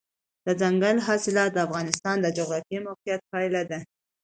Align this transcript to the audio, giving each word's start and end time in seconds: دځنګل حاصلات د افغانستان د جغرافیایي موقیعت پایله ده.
دځنګل 0.45 0.97
حاصلات 1.07 1.49
د 1.53 1.57
افغانستان 1.67 2.15
د 2.21 2.27
جغرافیایي 2.37 2.85
موقیعت 2.87 3.21
پایله 3.31 3.61
ده. 3.71 3.79